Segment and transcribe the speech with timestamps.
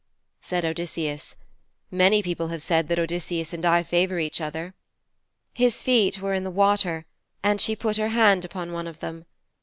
[0.41, 1.35] Said Odysseus,
[1.91, 4.73] 'Many people have said that Odysseus and I favour each other.'
[5.53, 7.05] His feet were in the water,
[7.43, 9.27] and she put her hand upon one of them.